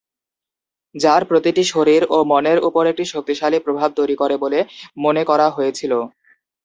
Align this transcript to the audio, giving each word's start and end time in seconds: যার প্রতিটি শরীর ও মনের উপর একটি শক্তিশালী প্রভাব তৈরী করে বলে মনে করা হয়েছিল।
যার 0.95 1.21
প্রতিটি 1.29 1.63
শরীর 1.73 2.01
ও 2.09 2.27
মনের 2.31 2.59
উপর 2.67 2.83
একটি 2.87 3.03
শক্তিশালী 3.13 3.57
প্রভাব 3.65 3.89
তৈরী 3.97 4.15
করে 4.21 4.35
বলে 4.43 4.59
মনে 4.97 5.23
করা 5.29 5.47
হয়েছিল। 5.49 5.91